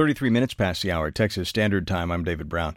[0.00, 2.10] 33 minutes past the hour, Texas Standard Time.
[2.10, 2.74] I'm David Brown.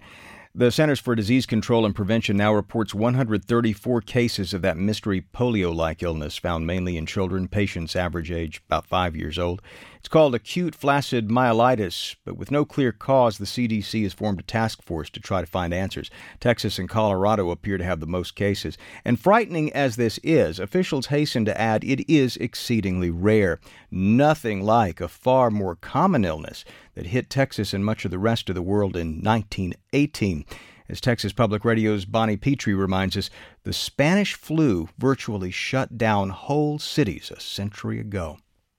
[0.54, 5.74] The Centers for Disease Control and Prevention now reports 134 cases of that mystery polio
[5.74, 9.62] like illness found mainly in children, patients average age about five years old.
[9.98, 14.44] It's called acute flaccid myelitis, but with no clear cause, the CDC has formed a
[14.44, 16.12] task force to try to find answers.
[16.42, 18.78] Texas and Colorado appear to have the most cases.
[19.06, 23.60] And frightening as this is, officials hasten to add it is exceedingly rare.
[23.90, 26.66] Nothing like a far more common illness
[26.96, 30.46] that hit Texas and much of the rest of the world in 1918.
[30.90, 33.30] As Texas Public Radio's Bonnie Petrie reminds us,
[33.64, 38.38] the Spanish flu virtually shut down whole cities a century ago.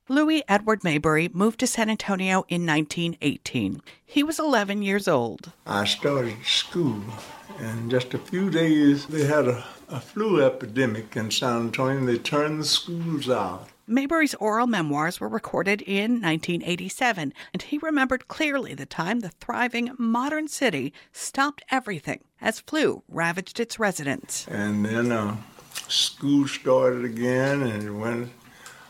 [0.09, 3.81] Louis Edward Maybury moved to San Antonio in 1918.
[4.05, 5.53] He was 11 years old.
[5.67, 7.03] I started school,
[7.59, 12.05] and just a few days they had a, a flu epidemic in San Antonio.
[12.05, 13.71] They turned the schools out.
[13.87, 19.91] Maybury's oral memoirs were recorded in 1987, and he remembered clearly the time the thriving
[19.99, 24.47] modern city stopped everything as flu ravaged its residents.
[24.49, 25.37] And then uh,
[25.89, 28.31] school started again and it went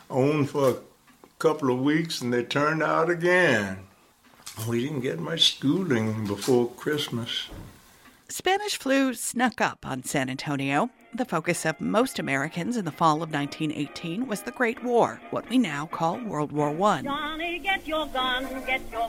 [0.09, 0.77] on for a
[1.39, 3.79] couple of weeks and they turned out again.
[4.67, 7.49] We didn't get much schooling before Christmas.
[8.29, 10.89] Spanish flu snuck up on San Antonio.
[11.15, 15.49] The focus of most Americans in the fall of 1918 was the Great War, what
[15.49, 17.03] we now call World War I.
[17.03, 18.05] Johnny, gun, get your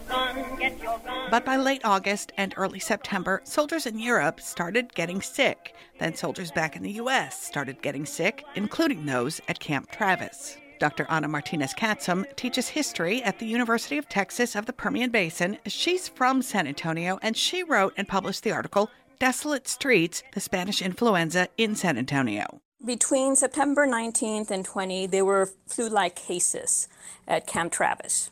[0.09, 1.29] gun, get your gun.
[1.33, 5.75] But by late August and early September, soldiers in Europe started getting sick.
[5.99, 7.45] Then soldiers back in the U.S.
[7.45, 10.59] started getting sick, including those at Camp Travis.
[10.79, 11.07] Dr.
[11.09, 15.59] Anna Martinez Katzum teaches history at the University of Texas of the Permian Basin.
[15.67, 20.83] She's from San Antonio, and she wrote and published the article Desolate Streets The Spanish
[20.83, 22.61] Influenza in San Antonio.
[22.85, 26.89] Between September 19th and 20, there were flu like cases
[27.27, 28.31] at Camp Travis.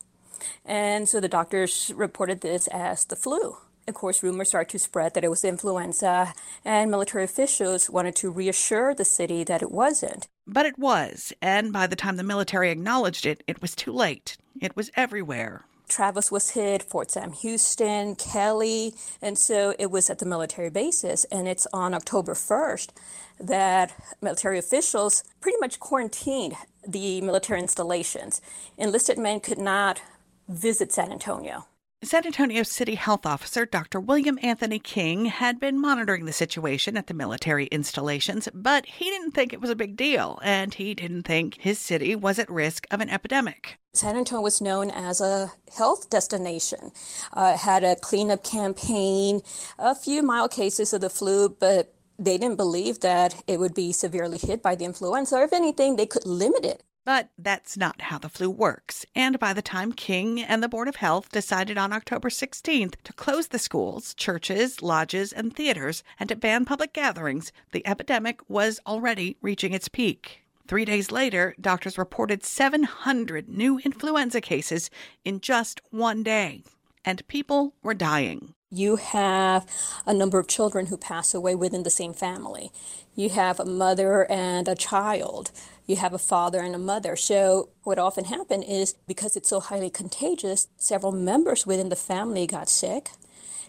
[0.64, 3.56] And so the doctors reported this as the flu.
[3.88, 8.30] Of course, rumors started to spread that it was influenza, and military officials wanted to
[8.30, 10.28] reassure the city that it wasn't.
[10.46, 14.36] But it was, and by the time the military acknowledged it, it was too late.
[14.60, 15.64] It was everywhere.
[15.88, 21.24] Travis was hit, Fort Sam Houston, Kelly, and so it was at the military bases.
[21.26, 22.90] And it's on October 1st
[23.40, 26.54] that military officials pretty much quarantined
[26.86, 28.40] the military installations.
[28.78, 30.00] Enlisted men could not
[30.48, 31.66] visit San Antonio.
[32.04, 33.98] San Antonio City Health Officer Dr.
[33.98, 39.30] William Anthony King had been monitoring the situation at the military installations, but he didn't
[39.30, 42.86] think it was a big deal, and he didn't think his city was at risk
[42.90, 43.78] of an epidemic.
[43.94, 46.92] San Antonio was known as a health destination.
[47.32, 49.40] Uh, had a cleanup campaign,
[49.78, 53.92] a few mild cases of the flu, but they didn't believe that it would be
[53.92, 56.82] severely hit by the influenza, or if anything, they could limit it.
[57.04, 59.04] But that's not how the flu works.
[59.14, 63.12] And by the time King and the Board of Health decided on October 16th to
[63.12, 68.80] close the schools, churches, lodges, and theaters and to ban public gatherings, the epidemic was
[68.86, 70.44] already reaching its peak.
[70.66, 74.88] Three days later, doctors reported 700 new influenza cases
[75.22, 76.64] in just one day,
[77.04, 78.54] and people were dying.
[78.74, 79.66] You have
[80.04, 82.72] a number of children who pass away within the same family.
[83.14, 85.52] You have a mother and a child.
[85.86, 87.14] You have a father and a mother.
[87.14, 92.48] So, what often happened is because it's so highly contagious, several members within the family
[92.48, 93.10] got sick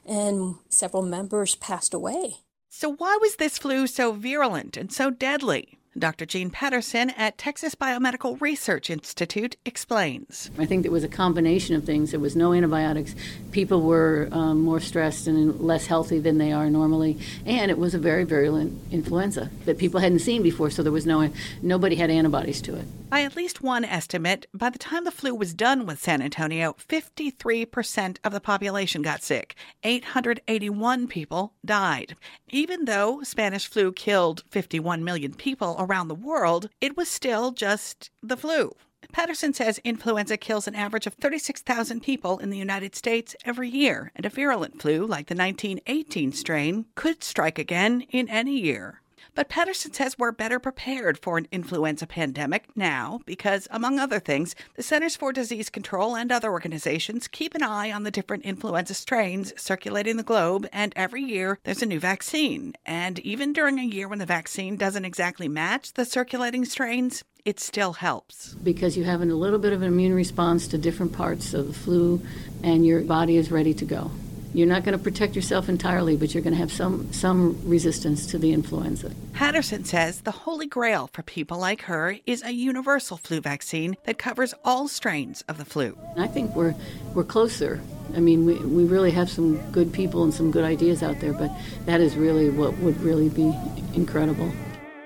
[0.08, 2.38] and several members passed away.
[2.70, 5.78] So, why was this flu so virulent and so deadly?
[5.98, 6.26] Dr.
[6.26, 10.52] Jean Patterson at Texas Biomedical Research Institute explains.
[10.60, 12.12] I think it was a combination of things.
[12.12, 13.16] There was no antibiotics.
[13.52, 17.94] People were um, more stressed and less healthy than they are normally, and it was
[17.94, 20.70] a very virulent influenza that people hadn't seen before.
[20.70, 21.30] So there was no
[21.62, 22.86] nobody had antibodies to it.
[23.10, 26.76] By at least one estimate, by the time the flu was done with San Antonio,
[26.90, 29.56] 53% of the population got sick.
[29.84, 32.18] 881 people died.
[32.50, 38.10] Even though Spanish flu killed 51 million people around the world, it was still just
[38.22, 38.72] the flu.
[39.12, 44.12] Patterson says influenza kills an average of 36,000 people in the United States every year,
[44.16, 49.02] and a virulent flu like the 1918 strain could strike again in any year.
[49.36, 54.56] But Patterson says we're better prepared for an influenza pandemic now because, among other things,
[54.76, 58.94] the Centers for Disease Control and other organizations keep an eye on the different influenza
[58.94, 62.76] strains circulating the globe, and every year there's a new vaccine.
[62.86, 67.60] And even during a year when the vaccine doesn't exactly match the circulating strains, it
[67.60, 68.54] still helps.
[68.54, 71.74] Because you have a little bit of an immune response to different parts of the
[71.74, 72.22] flu,
[72.64, 74.12] and your body is ready to go.
[74.56, 78.26] You're not going to protect yourself entirely, but you're going to have some, some resistance
[78.28, 79.12] to the influenza.
[79.34, 84.18] Patterson says the holy grail for people like her is a universal flu vaccine that
[84.18, 85.98] covers all strains of the flu.
[86.18, 86.74] I think we're,
[87.14, 87.82] we're closer
[88.16, 91.34] I mean, we, we really have some good people and some good ideas out there,
[91.34, 91.52] but
[91.86, 93.54] that is really what would really be
[93.94, 94.50] incredible.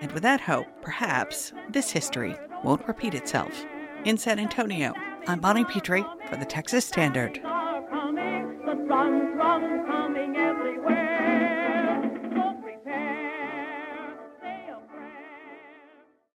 [0.02, 3.66] And with that hope, perhaps this history won't repeat itself.
[4.06, 4.94] In San Antonio,
[5.28, 7.42] I'm Bonnie Petrie for the Texas Standard.
[8.90, 10.09] Sun's from coming.